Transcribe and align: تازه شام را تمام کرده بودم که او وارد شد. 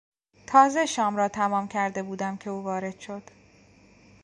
تازه 0.47 0.85
شام 0.85 1.15
را 1.17 1.27
تمام 1.27 1.67
کرده 1.67 2.03
بودم 2.03 2.37
که 2.37 2.49
او 2.49 2.63
وارد 2.63 2.99
شد. 2.99 3.23